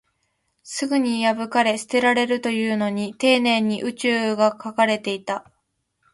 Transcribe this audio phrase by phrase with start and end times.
[0.63, 5.45] すぐに破かれ、捨てられるというのに、丁寧に宇宙が描かれていた